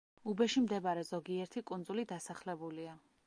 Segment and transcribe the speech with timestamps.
[0.31, 2.97] უბეში მდებარე ზოგიერთი კუნძული დასახლებულია.